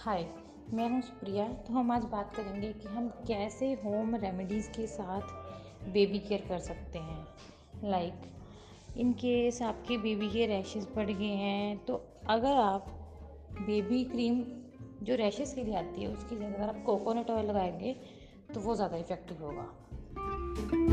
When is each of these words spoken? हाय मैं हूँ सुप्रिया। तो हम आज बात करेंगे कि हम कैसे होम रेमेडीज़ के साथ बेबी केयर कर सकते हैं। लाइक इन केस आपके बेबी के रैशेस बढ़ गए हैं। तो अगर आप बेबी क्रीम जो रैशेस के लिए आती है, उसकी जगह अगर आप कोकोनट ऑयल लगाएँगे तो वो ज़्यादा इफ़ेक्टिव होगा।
हाय 0.00 0.24
मैं 0.74 0.88
हूँ 0.90 1.00
सुप्रिया। 1.02 1.44
तो 1.66 1.72
हम 1.72 1.90
आज 1.90 2.02
बात 2.02 2.34
करेंगे 2.34 2.72
कि 2.72 2.88
हम 2.88 3.08
कैसे 3.28 3.72
होम 3.74 4.14
रेमेडीज़ 4.14 4.68
के 4.70 4.86
साथ 4.86 5.90
बेबी 5.92 6.18
केयर 6.18 6.44
कर 6.48 6.58
सकते 6.58 6.98
हैं। 6.98 7.90
लाइक 7.90 8.20
इन 8.96 9.12
केस 9.12 9.60
आपके 9.62 9.96
बेबी 9.98 10.28
के 10.28 10.46
रैशेस 10.46 10.86
बढ़ 10.96 11.10
गए 11.10 11.32
हैं। 11.36 11.84
तो 11.86 12.00
अगर 12.28 12.56
आप 12.56 12.86
बेबी 13.60 14.04
क्रीम 14.04 14.42
जो 15.02 15.14
रैशेस 15.14 15.54
के 15.54 15.64
लिए 15.64 15.76
आती 15.76 16.02
है, 16.02 16.08
उसकी 16.08 16.36
जगह 16.36 16.54
अगर 16.54 16.68
आप 16.68 16.82
कोकोनट 16.86 17.30
ऑयल 17.30 17.46
लगाएँगे 17.46 17.96
तो 18.54 18.60
वो 18.60 18.74
ज़्यादा 18.74 18.96
इफ़ेक्टिव 18.96 19.44
होगा। 19.44 20.87